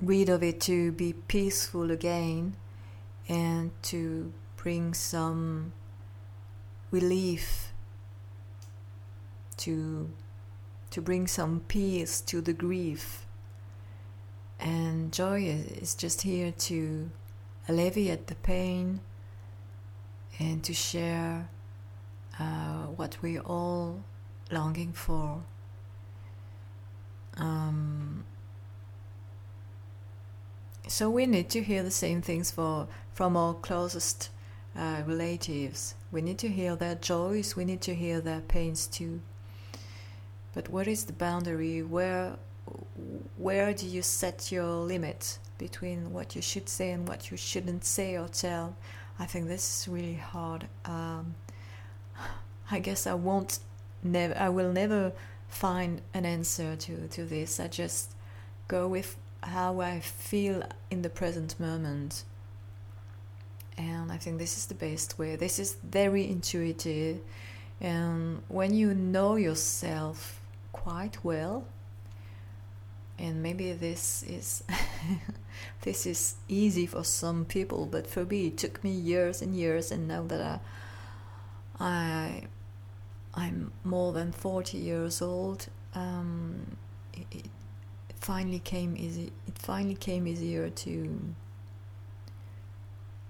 rid 0.00 0.28
of 0.28 0.42
it, 0.42 0.60
to 0.62 0.92
be 0.92 1.12
peaceful 1.12 1.90
again, 1.90 2.56
and 3.28 3.70
to 3.82 4.32
bring 4.56 4.94
some 4.94 5.72
relief 6.90 7.72
to 9.56 10.10
to 10.90 11.00
bring 11.00 11.26
some 11.26 11.60
peace 11.68 12.20
to 12.20 12.40
the 12.40 12.52
grief. 12.52 13.26
And 14.58 15.12
joy 15.12 15.42
is 15.44 15.94
just 15.94 16.22
here 16.22 16.52
to 16.52 17.10
alleviate 17.68 18.26
the 18.28 18.34
pain 18.36 19.00
and 20.38 20.62
to 20.64 20.72
share 20.72 21.48
uh, 22.38 22.86
what 22.96 23.16
we're 23.22 23.40
all 23.40 24.02
longing 24.50 24.92
for. 24.92 25.42
Um, 27.36 28.24
so 30.88 31.10
we 31.10 31.26
need 31.26 31.50
to 31.50 31.62
hear 31.62 31.82
the 31.82 31.90
same 31.90 32.22
things 32.22 32.50
for 32.50 32.88
from 33.12 33.36
our 33.36 33.54
closest 33.54 34.30
uh, 34.76 35.02
relatives. 35.06 35.94
We 36.12 36.22
need 36.22 36.38
to 36.38 36.48
hear 36.48 36.76
their 36.76 36.94
joys. 36.94 37.56
We 37.56 37.64
need 37.64 37.80
to 37.82 37.94
hear 37.94 38.20
their 38.20 38.40
pains 38.40 38.86
too. 38.86 39.20
But 40.54 40.68
what 40.68 40.86
is 40.86 41.04
the 41.04 41.12
boundary? 41.12 41.82
Where 41.82 42.36
where 43.36 43.72
do 43.74 43.86
you 43.86 44.02
set 44.02 44.50
your 44.50 44.66
limit? 44.66 45.38
between 45.58 46.12
what 46.12 46.36
you 46.36 46.42
should 46.42 46.68
say 46.68 46.90
and 46.90 47.08
what 47.08 47.30
you 47.30 47.36
shouldn't 47.36 47.84
say 47.84 48.16
or 48.16 48.28
tell. 48.28 48.76
I 49.18 49.26
think 49.26 49.48
this 49.48 49.80
is 49.80 49.88
really 49.88 50.14
hard. 50.14 50.68
Um, 50.84 51.34
I 52.70 52.80
guess 52.80 53.06
I 53.06 53.14
won't 53.14 53.58
never 54.02 54.36
I 54.38 54.48
will 54.48 54.72
never 54.72 55.12
find 55.48 56.00
an 56.12 56.26
answer 56.26 56.76
to, 56.76 57.08
to 57.08 57.24
this. 57.24 57.60
I 57.60 57.68
just 57.68 58.12
go 58.68 58.88
with 58.88 59.16
how 59.42 59.80
I 59.80 60.00
feel 60.00 60.62
in 60.90 61.02
the 61.02 61.08
present 61.08 61.58
moment. 61.60 62.24
And 63.78 64.10
I 64.10 64.16
think 64.16 64.38
this 64.38 64.56
is 64.56 64.66
the 64.66 64.74
best 64.74 65.18
way. 65.18 65.36
This 65.36 65.58
is 65.58 65.76
very 65.82 66.28
intuitive. 66.28 67.20
And 67.80 68.42
when 68.48 68.74
you 68.74 68.94
know 68.94 69.36
yourself 69.36 70.40
quite 70.72 71.22
well, 71.22 71.66
and 73.18 73.42
maybe 73.42 73.72
this 73.72 74.22
is 74.24 74.62
this 75.82 76.06
is 76.06 76.36
easy 76.48 76.86
for 76.86 77.04
some 77.04 77.44
people, 77.44 77.86
but 77.86 78.06
for 78.06 78.24
me 78.24 78.48
it 78.48 78.58
took 78.58 78.82
me 78.82 78.90
years 78.90 79.42
and 79.42 79.54
years. 79.54 79.90
And 79.90 80.08
now 80.08 80.22
that 80.24 80.40
I 80.40 80.60
I 81.78 82.42
I'm 83.36 83.72
more 83.84 84.12
than 84.12 84.32
40 84.32 84.78
years 84.78 85.20
old. 85.20 85.68
Um, 85.94 86.76
it, 87.12 87.26
it, 87.30 87.46
finally 88.18 88.58
came 88.58 88.96
easy. 88.96 89.30
It 89.46 89.56
finally 89.58 89.94
came 89.94 90.26
easier 90.26 90.68
to 90.68 91.34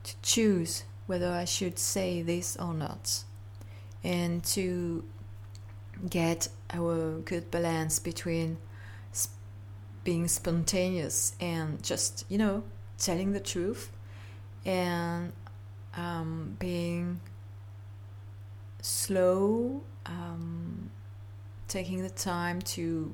to 0.05 0.15
choose 0.23 0.85
whether 1.07 1.31
I 1.31 1.45
should 1.45 1.79
say 1.79 2.23
this 2.23 2.57
or 2.57 2.73
not, 2.73 3.25
and 4.05 4.43
to 4.45 5.05
get 6.09 6.49
our 6.73 7.19
good 7.19 7.51
balance 7.51 7.99
between 7.99 8.59
sp- 9.13 9.37
being 10.05 10.29
spontaneous 10.29 11.35
and 11.41 11.83
just 11.83 12.25
you 12.29 12.39
know 12.39 12.63
telling 12.99 13.33
the 13.33 13.41
truth 13.41 13.91
and 14.65 15.33
um, 15.97 16.57
being 16.59 17.21
slow 18.87 19.83
um, 20.07 20.91
taking 21.67 22.03
the 22.03 22.11
time 22.11 22.63
to 22.63 23.13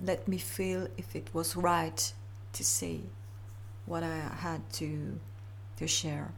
let 0.00 0.28
me 0.28 0.38
feel 0.38 0.86
if 0.96 1.16
it 1.16 1.28
was 1.34 1.56
right 1.56 2.12
to 2.52 2.64
say 2.64 3.00
what 3.84 4.04
I 4.04 4.16
had 4.16 4.60
to 4.74 5.18
to 5.76 5.88
share. 5.88 6.30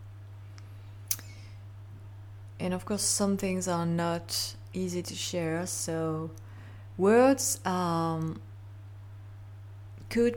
And 2.58 2.73
of 2.73 2.87
course, 2.87 3.02
some 3.02 3.37
things 3.37 3.68
are 3.68 3.85
not 3.85 4.56
easy 4.73 5.02
to 5.02 5.14
share. 5.14 5.66
So, 5.66 6.30
words 6.96 7.61
um, 7.66 8.40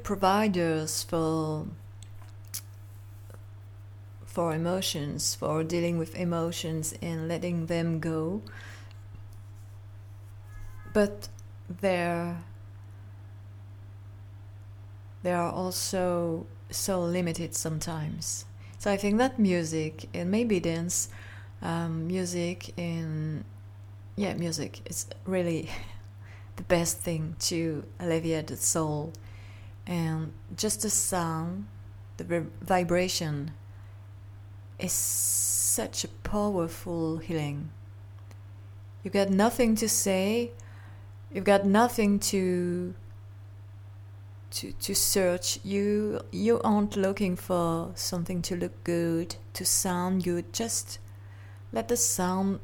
provide 0.04 0.58
us 0.58 1.02
for 1.02 1.66
for 4.30 4.54
emotions, 4.54 5.36
for 5.36 5.64
dealing 5.64 5.98
with 5.98 6.16
emotions 6.16 6.94
and 7.02 7.28
letting 7.28 7.66
them 7.66 8.00
go 8.00 8.42
but 10.94 11.30
they're 11.82 12.38
they 15.22 15.34
are 15.34 15.52
also 15.52 16.46
so 16.70 17.02
limited 17.02 17.54
sometimes. 17.54 18.46
So 18.78 18.90
I 18.90 18.96
think 18.96 19.18
that 19.18 19.38
music 19.38 20.08
and 20.14 20.32
maybe 20.32 20.62
dance, 20.62 21.10
um, 21.62 22.08
music 22.08 22.74
and 22.78 23.44
yeah, 24.16 24.34
music 24.36 24.80
is 24.86 25.08
really 25.26 25.70
the 26.56 26.64
best 26.64 27.00
thing 27.00 27.36
to 27.40 27.84
alleviate 28.00 28.48
the 28.48 28.56
soul, 28.56 29.12
and 29.86 30.32
just 30.56 30.84
the 30.84 30.90
sound, 30.90 31.68
the 32.16 32.46
vibration, 32.62 33.52
is 34.80 34.94
such 34.94 36.04
a 36.04 36.08
powerful 36.08 37.18
healing. 37.18 37.70
You've 39.04 39.14
got 39.14 39.30
nothing 39.30 39.76
to 39.76 39.88
say. 39.88 40.52
You've 41.32 41.46
got 41.46 41.66
nothing 41.66 42.20
to 42.32 42.94
to 44.52 44.72
to 44.72 44.96
search. 44.96 45.60
You 45.64 46.22
you 46.32 46.60
aren't 46.62 46.96
looking 46.96 47.36
for 47.36 47.92
something 47.96 48.42
to 48.44 48.56
look 48.56 48.84
good 48.84 49.36
to 49.54 49.66
sound 49.66 50.24
good. 50.24 50.52
Just 50.54 51.00
let 51.72 51.88
the 51.88 51.98
sound 51.98 52.60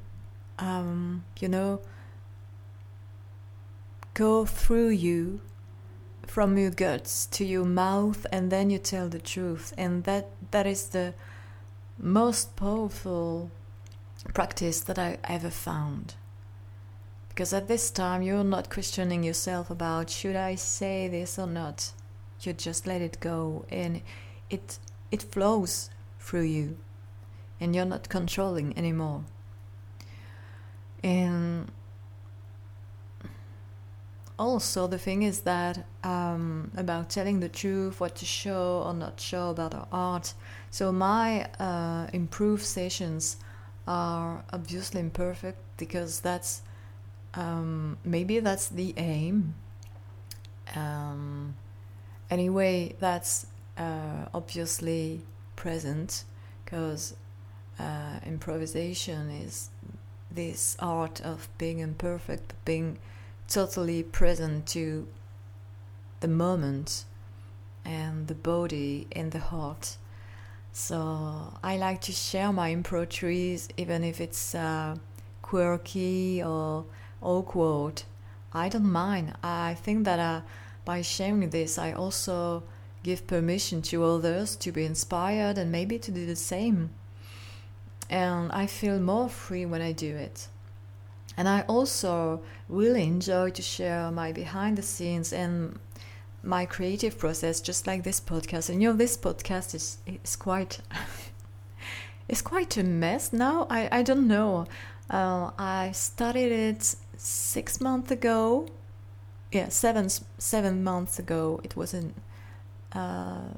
um, 0.60 1.25
you 1.39 1.47
know 1.47 1.82
go 4.13 4.45
through 4.45 4.89
you 4.89 5.41
from 6.25 6.58
your 6.58 6.71
guts 6.71 7.28
to 7.28 7.45
your 7.45 7.65
mouth 7.65 8.25
and 8.32 8.51
then 8.51 8.69
you 8.69 8.80
tell 8.80 9.08
the 9.10 9.19
truth. 9.19 9.73
And 9.78 10.04
that 10.06 10.30
that 10.51 10.65
is 10.65 10.88
the 10.89 11.13
most 11.97 12.55
powerful 12.55 13.51
practice 14.34 14.81
that 14.81 14.99
I 14.99 15.17
ever 15.23 15.49
found 15.49 16.15
because 17.36 17.51
at 17.51 17.67
this 17.67 17.91
time, 17.91 18.21
you're 18.21 18.45
not 18.45 18.69
questioning 18.69 19.21
yourself 19.21 19.69
about 19.69 20.10
should 20.10 20.38
I 20.38 20.55
say 20.55 21.10
this 21.10 21.38
or 21.38 21.45
not. 21.45 21.91
You 22.39 22.53
just 22.53 22.88
let 22.88 23.01
it 23.01 23.19
go 23.19 23.65
and 23.69 24.01
it 24.49 24.79
it 25.12 25.21
flows 25.21 25.89
through 26.17 26.43
you 26.43 26.77
and 27.60 27.75
you're 27.75 27.84
not 27.84 28.08
controlling 28.08 28.77
anymore. 28.77 29.25
And 31.03 31.69
also 34.39 34.88
the 34.88 34.97
thing 34.97 35.23
is 35.23 35.41
that 35.41 35.86
um, 36.05 36.71
about 36.77 37.10
telling 37.10 37.41
the 37.41 37.49
truth, 37.49 37.99
what 37.99 38.15
to 38.15 38.25
show 38.25 38.81
or 38.86 38.93
not 38.93 39.19
show 39.19 39.49
about 39.49 39.73
our 39.73 39.88
art. 39.91 40.34
So 40.75 40.91
my 40.91 41.45
uh, 41.57 42.07
improved 42.11 42.65
sessions 42.65 43.38
are 43.88 44.43
obviously 44.51 44.99
imperfect 44.99 45.57
because 45.77 46.19
that's 46.19 46.63
um, 47.33 47.97
maybe 48.03 48.41
that's 48.41 48.67
the 48.67 48.93
aim. 48.97 49.55
Um, 50.75 51.55
anyway, 52.29 52.93
that's 52.99 53.47
uh, 53.77 54.25
obviously 54.33 55.21
present 55.55 56.25
because 56.65 57.15
uh, 57.79 58.19
improvisation 58.25 59.29
is 59.29 59.69
this 60.29 60.75
art 60.79 61.21
of 61.21 61.47
being 61.57 61.79
imperfect, 61.79 62.49
but 62.49 62.65
being 62.65 62.97
totally 63.47 64.03
present 64.03 64.67
to 64.75 65.07
the 66.19 66.27
moment 66.27 67.05
and 67.85 68.27
the 68.27 68.35
body 68.35 69.07
and 69.13 69.31
the 69.31 69.39
heart. 69.39 69.95
So 70.77 71.53
I 71.63 71.77
like 71.77 72.01
to 72.01 72.11
share 72.11 72.51
my 72.51 72.75
improv 72.75 73.07
trees, 73.07 73.69
even 73.77 74.03
if 74.03 74.19
it's 74.19 74.53
uh, 74.53 74.97
quirky 75.41 76.43
or 76.43 76.83
awkward. 77.21 78.03
I 78.51 78.67
don't 78.67 78.91
mind. 78.91 79.35
I 79.41 79.75
think 79.75 80.03
that 80.03 80.19
uh, 80.19 80.41
by 80.83 81.01
sharing 81.01 81.49
this, 81.49 81.77
I 81.77 81.93
also 81.93 82.63
give 83.03 83.25
permission 83.25 83.83
to 83.83 84.03
others 84.03 84.57
to 84.57 84.73
be 84.73 84.83
inspired 84.83 85.57
and 85.57 85.71
maybe 85.71 85.97
to 85.97 86.11
do 86.11 86.25
the 86.25 86.35
same. 86.35 86.89
And 88.09 88.51
I 88.51 88.65
feel 88.65 88.99
more 88.99 89.29
free 89.29 89.65
when 89.65 89.81
I 89.81 89.93
do 89.93 90.13
it. 90.13 90.49
And 91.38 91.47
I 91.47 91.61
also 91.69 92.41
really 92.67 93.03
enjoy 93.03 93.51
to 93.51 93.61
share 93.61 94.11
my 94.11 94.33
behind 94.33 94.77
the 94.77 94.83
scenes 94.83 95.31
and 95.31 95.79
my 96.45 96.65
creative 96.65 97.17
process, 97.17 97.60
just 97.60 97.88
like 97.88 98.03
this 98.03 98.21
podcast. 98.21 98.69
And 98.69 98.81
you 98.81 98.89
know, 98.89 98.95
this 98.95 99.17
podcast 99.17 99.73
is 99.73 99.97
is 100.23 100.36
quite 100.36 100.79
it's 102.27 102.41
quite 102.41 102.77
a 102.77 102.84
mess 102.84 103.34
now. 103.34 103.67
I 103.69 103.89
I 103.91 104.03
don't 104.03 104.27
know. 104.27 104.67
Uh, 105.10 105.51
I 105.58 105.91
started 105.93 106.51
it 106.51 106.95
six 107.17 107.81
months 107.81 108.12
ago. 108.12 108.67
Yeah, 109.51 109.69
seven 109.69 110.10
seven 110.38 110.84
months 110.84 111.19
ago. 111.19 111.60
It 111.63 111.75
was 111.75 111.93
in 111.93 112.13
uh, 112.93 113.53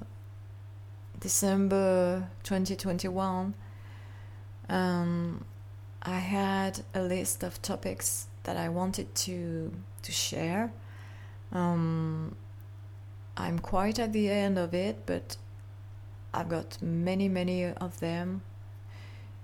December 1.19 2.29
2021. 2.43 3.53
Um, 4.69 5.45
I 6.01 6.19
had 6.19 6.81
a 6.93 7.01
list 7.01 7.43
of 7.43 7.61
topics 7.61 8.27
that 8.43 8.57
I 8.57 8.69
wanted 8.69 9.13
to 9.15 9.71
to 10.03 10.11
share. 10.11 10.71
Um, 11.51 12.35
I'm 13.37 13.59
quite 13.59 13.99
at 13.99 14.13
the 14.13 14.29
end 14.29 14.57
of 14.57 14.73
it, 14.73 15.05
but 15.05 15.37
I've 16.33 16.49
got 16.49 16.81
many, 16.81 17.29
many 17.29 17.65
of 17.65 17.99
them 17.99 18.41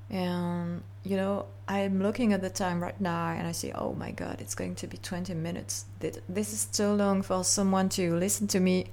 and, 0.10 0.84
you 1.04 1.18
know, 1.18 1.48
I'm 1.68 2.02
looking 2.02 2.34
at 2.34 2.42
the 2.42 2.50
time 2.50 2.84
right 2.84 3.00
now 3.00 3.30
and 3.30 3.48
I 3.48 3.52
see, 3.52 3.72
oh 3.72 3.94
my 3.94 4.12
god, 4.12 4.42
it's 4.42 4.54
going 4.54 4.76
to 4.76 4.88
be 4.88 4.98
20 4.98 5.34
minutes. 5.34 5.86
This 6.00 6.54
is 6.54 6.66
too 6.66 6.90
long 6.90 7.22
for 7.22 7.44
someone 7.44 7.90
to 7.90 8.16
listen 8.16 8.48
to 8.48 8.60
me 8.60 8.88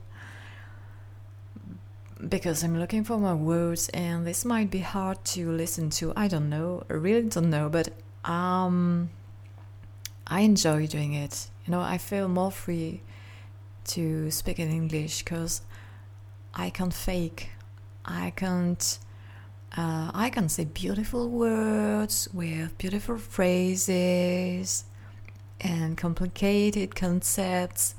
because 2.27 2.63
I'm 2.63 2.79
looking 2.79 3.05
for 3.05 3.19
my 3.19 3.35
words 3.35 3.89
and 3.91 4.27
this 4.27 4.45
might 4.45 4.71
be 4.71 4.81
hard 4.81 5.25
to 5.27 5.51
listen 5.51 5.91
to. 5.91 6.13
I 6.17 6.29
don't 6.29 6.49
know. 6.49 6.85
I 6.89 6.95
really 6.95 7.29
don't 7.29 7.51
know, 7.51 7.69
but 7.69 7.91
um 8.25 9.11
I 10.27 10.41
enjoy 10.41 10.87
doing 10.87 11.15
it. 11.15 11.49
You 11.67 11.73
know, 11.73 11.81
I 11.81 11.99
feel 11.99 12.29
more 12.29 12.53
free 12.53 13.03
to 13.85 14.31
speak 14.31 14.59
in 14.59 14.71
English 14.71 15.23
because 15.23 15.63
I 16.55 16.71
can't 16.71 16.95
fake. 16.95 17.51
I 18.05 18.33
can't. 18.35 18.99
Uh, 19.77 20.11
I 20.13 20.31
can 20.31 20.49
say 20.49 20.65
beautiful 20.65 21.29
words 21.29 22.29
with 22.33 22.77
beautiful 22.77 23.19
phrases 23.19 24.85
and 25.61 25.97
complicated 25.97 26.97
concepts. 26.97 27.95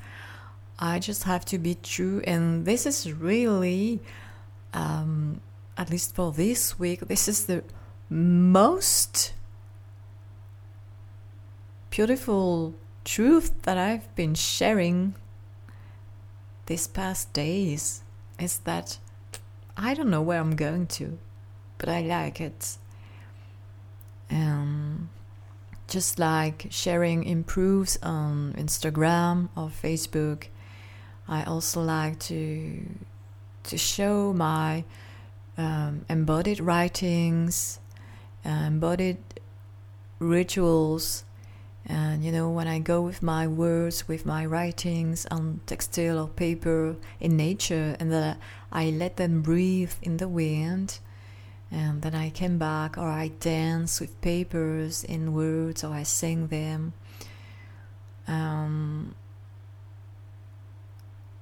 I 0.78 1.00
just 1.00 1.24
have 1.24 1.46
to 1.46 1.58
be 1.58 1.76
true, 1.76 2.22
and 2.26 2.66
this 2.66 2.86
is 2.86 3.14
really, 3.14 4.02
um, 4.74 5.40
at 5.78 5.90
least 5.90 6.16
for 6.16 6.32
this 6.32 6.80
week, 6.80 7.02
this 7.02 7.28
is 7.28 7.46
the 7.46 7.64
most 8.10 9.34
beautiful 11.92 12.74
truth 13.06 13.52
that 13.64 13.78
I've 13.78 14.14
been 14.16 14.34
sharing 14.34 15.16
these 16.72 16.88
past 16.88 17.34
days 17.34 18.02
is 18.40 18.60
that 18.60 18.98
I 19.76 19.94
don't 19.94 20.10
know 20.10 20.22
where 20.22 20.40
I'm 20.40 20.56
going 20.56 20.88
to, 21.00 21.20
but 21.78 21.90
I 21.90 22.00
like 22.00 22.40
it. 22.40 22.78
Um, 24.30 25.10
just 25.90 26.18
like 26.18 26.68
sharing 26.70 27.26
improves 27.26 28.00
on 28.02 28.54
Instagram 28.54 29.50
or 29.58 29.68
Facebook, 29.68 30.46
I 31.28 31.44
also 31.44 31.82
like 31.82 32.20
to 32.32 32.86
to 33.64 33.78
show 33.78 34.32
my 34.32 34.86
um, 35.58 36.06
embodied 36.08 36.62
writings, 36.62 37.82
uh, 38.46 38.50
embodied 38.50 39.18
rituals 40.20 41.26
and 41.86 42.24
you 42.24 42.32
know, 42.32 42.50
when 42.50 42.68
I 42.68 42.80
go 42.80 43.02
with 43.02 43.24
my 43.24 43.48
words, 43.48 44.08
with 44.08 44.26
my 44.26 44.46
writings 44.46 45.26
on 45.32 45.62
textile 45.66 46.20
or 46.20 46.28
paper 46.28 46.96
in 47.20 47.36
nature, 47.36 47.96
and 48.00 48.38
I 48.72 48.90
let 48.92 49.18
them 49.18 49.42
breathe 49.42 49.94
in 50.02 50.18
the 50.18 50.28
wind, 50.28 51.00
and 51.72 52.02
then 52.02 52.14
I 52.14 52.30
come 52.30 52.58
back, 52.58 52.98
or 52.98 53.08
I 53.08 53.30
dance 53.40 54.00
with 54.00 54.22
papers 54.22 55.04
in 55.04 55.34
words, 55.34 55.84
or 55.84 55.94
I 55.94 56.04
sing 56.04 56.48
them. 56.48 56.94
Um, 58.28 59.16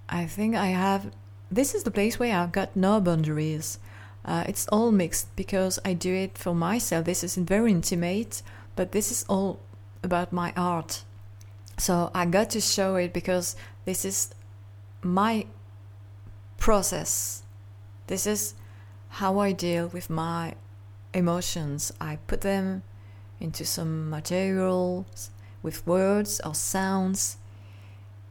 I 0.07 0.25
think 0.25 0.55
I 0.55 0.67
have. 0.67 1.11
This 1.51 1.75
is 1.75 1.83
the 1.83 1.91
place 1.91 2.17
where 2.17 2.37
I've 2.37 2.51
got 2.51 2.75
no 2.75 3.01
boundaries. 3.01 3.79
Uh, 4.23 4.43
it's 4.47 4.67
all 4.67 4.91
mixed 4.91 5.35
because 5.35 5.79
I 5.83 5.93
do 5.93 6.13
it 6.13 6.37
for 6.37 6.53
myself. 6.53 7.05
This 7.05 7.23
is 7.23 7.35
very 7.35 7.71
intimate, 7.71 8.41
but 8.75 8.91
this 8.91 9.11
is 9.11 9.25
all 9.27 9.59
about 10.03 10.31
my 10.31 10.53
art. 10.55 11.03
So 11.77 12.11
I 12.13 12.25
got 12.25 12.49
to 12.51 12.61
show 12.61 12.95
it 12.95 13.13
because 13.13 13.55
this 13.85 14.03
is 14.03 14.33
my 15.01 15.45
process. 16.57 17.43
This 18.07 18.27
is 18.27 18.53
how 19.09 19.39
I 19.39 19.51
deal 19.51 19.87
with 19.87 20.09
my 20.09 20.55
emotions. 21.13 21.91
I 21.99 22.17
put 22.27 22.41
them 22.41 22.83
into 23.39 23.65
some 23.65 24.09
materials 24.09 25.31
with 25.63 25.85
words 25.87 26.41
or 26.43 26.53
sounds. 26.53 27.37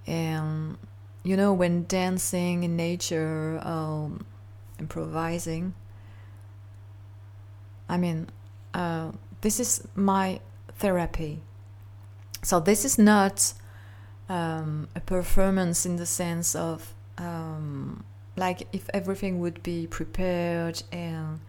And 0.06 0.78
you 1.22 1.36
know, 1.36 1.52
when 1.52 1.84
dancing 1.84 2.62
in 2.64 2.76
nature, 2.76 3.60
um, 3.62 4.24
improvising, 4.78 5.74
I 7.88 7.96
mean, 7.96 8.28
uh, 8.74 9.12
this 9.40 9.60
is 9.60 9.86
my 9.94 10.40
therapy. 10.78 11.42
So 12.42 12.60
this 12.60 12.84
is 12.84 12.98
not 12.98 13.52
um, 14.28 14.88
a 14.94 15.00
performance 15.00 15.84
in 15.84 15.96
the 15.96 16.06
sense 16.06 16.54
of 16.54 16.94
um, 17.18 18.04
like 18.36 18.68
if 18.72 18.88
everything 18.94 19.40
would 19.40 19.62
be 19.62 19.86
prepared 19.86 20.82
and 20.92 21.40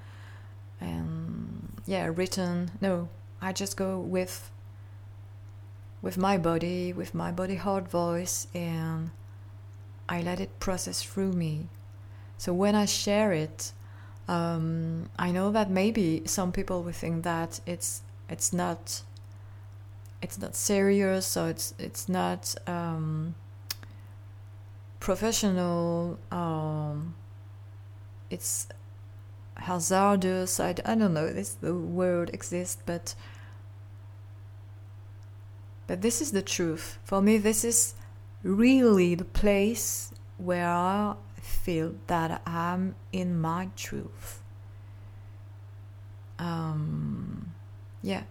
and 0.82 1.82
yeah 1.86 2.10
written. 2.13 2.71
No, 2.82 3.10
I 3.41 3.54
just 3.54 3.78
go 3.78 3.99
with 3.99 4.52
with 6.02 6.17
my 6.17 6.38
body, 6.38 6.93
with 6.93 7.13
my 7.13 7.32
body 7.32 7.56
heart 7.56 7.89
voice, 7.89 8.47
and 8.54 9.12
I 10.08 10.21
let 10.21 10.39
it 10.39 10.60
process 10.60 11.04
through 11.04 11.34
me. 11.34 11.67
So 12.38 12.54
when 12.54 12.73
I 12.73 12.86
share 12.86 13.34
it, 13.34 13.73
um, 14.28 15.10
I 15.19 15.32
know 15.32 15.52
that 15.52 15.69
maybe 15.69 16.23
some 16.25 16.52
people 16.52 16.84
will 16.84 16.93
think 16.93 17.23
that 17.23 17.60
it's 17.65 18.02
it's 18.30 18.54
not 18.54 19.02
it's 20.21 20.38
not 20.38 20.55
serious, 20.55 21.25
so 21.25 21.45
it's 21.45 21.73
it's 21.79 22.10
not 22.10 22.55
um, 22.67 23.36
professional. 24.99 26.19
Um, 26.32 27.15
it's 28.29 28.67
hazardous. 29.55 30.60
I, 30.60 30.69
I 30.86 30.95
don't 30.95 31.13
know 31.13 31.25
if 31.25 31.60
the 31.60 31.73
word 31.73 32.32
exists, 32.34 32.82
but 32.86 33.15
but 35.88 36.01
this 36.01 36.21
is 36.21 36.32
the 36.32 36.41
truth. 36.41 36.99
For 37.03 37.21
me, 37.21 37.38
this 37.38 37.63
is 37.63 37.95
really 38.43 39.15
the 39.15 39.25
place 39.25 40.12
where 40.38 40.67
I 40.67 41.15
feel 41.41 41.95
that 42.08 42.41
I'm 42.45 42.95
in 43.12 43.39
my 43.39 43.69
truth. 43.75 44.41
Um, 46.38 47.53
yeah 48.01 48.23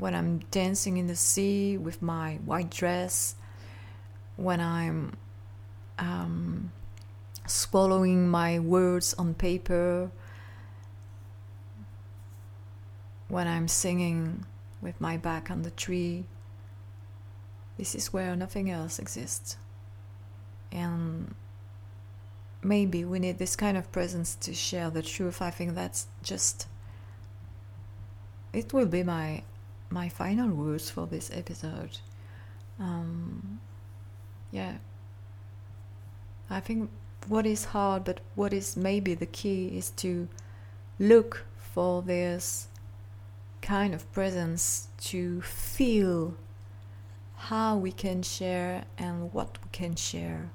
when 0.00 0.14
I'm 0.14 0.38
dancing 0.50 0.96
in 0.96 1.06
the 1.06 1.14
sea 1.14 1.76
with 1.76 2.00
my 2.00 2.36
white 2.44 2.70
dress, 2.70 3.34
when 4.36 4.58
I'm 4.58 5.12
um, 5.98 6.72
swallowing 7.46 8.26
my 8.26 8.58
words 8.58 9.12
on 9.14 9.34
paper, 9.34 10.10
when 13.28 13.46
I'm 13.46 13.68
singing 13.68 14.46
with 14.80 14.98
my 15.00 15.18
back 15.18 15.50
on 15.50 15.62
the 15.62 15.70
tree. 15.70 16.24
This 17.76 17.94
is 17.94 18.12
where 18.12 18.34
nothing 18.34 18.70
else 18.70 18.98
exists. 18.98 19.56
And 20.72 21.34
maybe 22.62 23.04
we 23.04 23.18
need 23.18 23.38
this 23.38 23.54
kind 23.54 23.76
of 23.76 23.92
presence 23.92 24.34
to 24.36 24.54
share 24.54 24.88
the 24.88 25.02
truth. 25.02 25.42
I 25.42 25.50
think 25.50 25.74
that's 25.74 26.06
just. 26.22 26.66
It 28.52 28.72
will 28.72 28.86
be 28.86 29.02
my 29.02 29.42
my 29.90 30.08
final 30.08 30.48
words 30.48 30.88
for 30.88 31.06
this 31.06 31.30
episode. 31.34 31.98
Um, 32.78 33.60
yeah, 34.50 34.76
I 36.48 36.60
think 36.60 36.90
what 37.28 37.46
is 37.46 37.66
hard, 37.66 38.04
but 38.04 38.20
what 38.34 38.52
is 38.52 38.76
maybe 38.76 39.14
the 39.14 39.26
key 39.26 39.68
is 39.76 39.90
to 39.90 40.28
look 40.98 41.44
for 41.56 42.02
this 42.02 42.68
kind 43.62 43.94
of 43.94 44.10
presence 44.12 44.88
to 44.98 45.40
feel 45.42 46.34
how 47.36 47.76
we 47.76 47.92
can 47.92 48.22
share 48.22 48.84
and 48.96 49.32
what 49.32 49.58
we 49.62 49.68
can 49.72 49.94
share. 49.96 50.50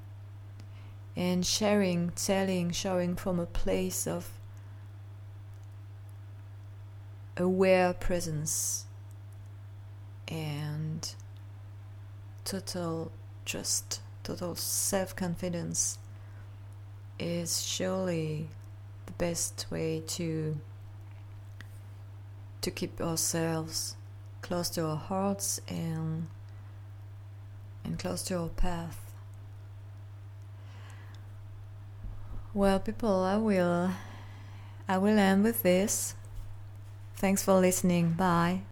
And 1.14 1.46
sharing, 1.46 2.10
telling, 2.10 2.72
showing 2.72 3.16
from 3.16 3.40
a 3.40 3.46
place 3.46 4.06
of 4.06 4.28
aware 7.38 7.94
presence 7.94 8.85
and 10.28 11.14
total 12.44 13.12
trust, 13.44 14.00
total 14.22 14.54
self 14.54 15.14
confidence 15.14 15.98
is 17.18 17.62
surely 17.62 18.48
the 19.06 19.12
best 19.12 19.66
way 19.70 20.02
to 20.06 20.58
to 22.60 22.70
keep 22.70 23.00
ourselves 23.00 23.96
close 24.42 24.68
to 24.70 24.84
our 24.84 24.96
hearts 24.96 25.60
and 25.68 26.26
and 27.84 27.98
close 27.98 28.22
to 28.24 28.36
our 28.36 28.48
path. 28.48 29.06
Well, 32.52 32.80
people, 32.80 33.22
I 33.22 33.36
will 33.36 33.90
I 34.88 34.98
will 34.98 35.18
end 35.18 35.44
with 35.44 35.62
this. 35.62 36.14
Thanks 37.16 37.42
for 37.42 37.54
listening. 37.60 38.12
Bye. 38.12 38.62